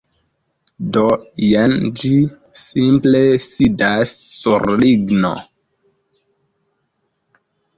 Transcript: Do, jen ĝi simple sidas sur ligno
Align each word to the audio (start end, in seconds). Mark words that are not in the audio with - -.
Do, 0.95 1.01
jen 1.47 1.75
ĝi 1.99 2.09
simple 2.63 3.21
sidas 3.49 4.15
sur 4.37 4.67
ligno 4.85 5.35